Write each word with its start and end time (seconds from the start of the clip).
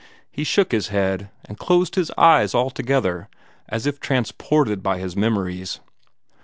He 0.31 0.43
shook 0.43 0.71
his 0.71 0.87
head, 0.87 1.29
and 1.45 1.59
closed 1.59 1.93
his 1.93 2.11
eyes 2.17 2.55
altogether, 2.55 3.29
as 3.69 3.85
if 3.85 3.99
transported 3.99 4.81
by 4.81 4.97
his 4.97 5.15
memories. 5.15 5.79